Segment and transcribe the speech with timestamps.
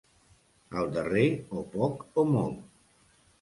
[0.83, 1.25] Al darrer,
[1.59, 2.65] o poc o molt.